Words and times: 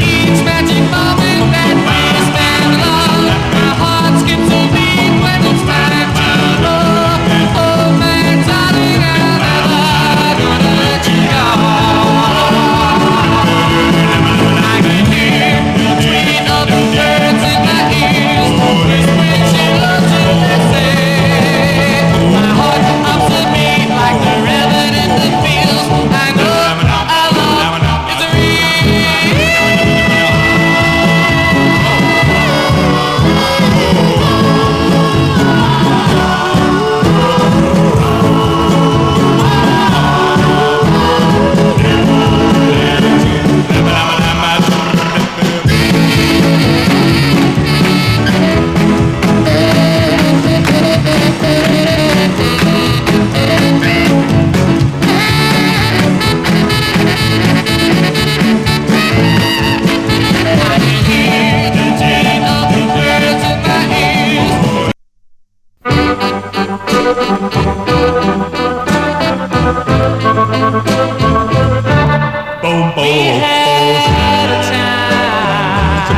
Each 0.00 0.40
magic 0.44 0.82
moment 0.88 1.52
that 1.52 1.99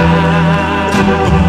now. 0.02 1.41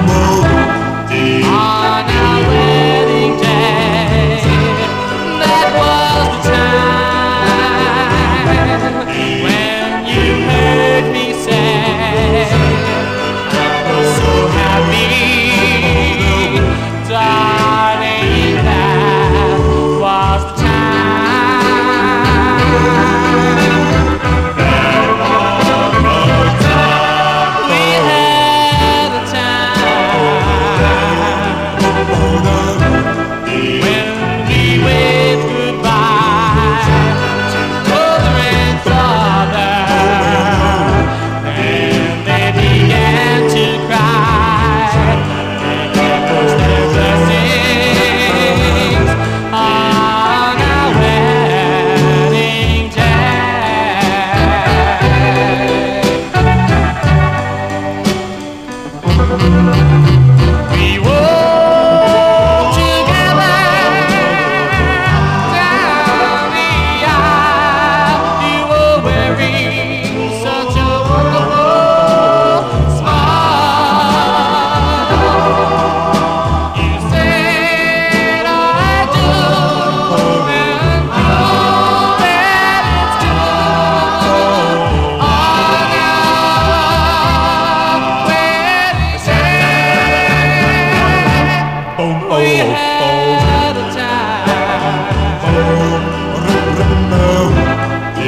We 59.34 61.00
were 61.00 61.13